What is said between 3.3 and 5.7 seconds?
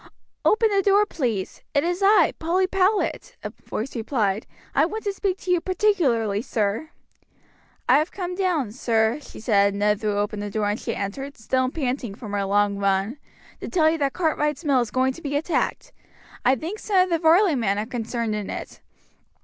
a voice replied. "I want to speak to you